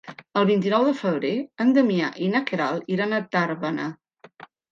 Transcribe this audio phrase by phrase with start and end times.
[0.39, 1.33] El vint-i-nou de febrer
[1.65, 3.87] en Damià i na Queralt iran a Tàrbena.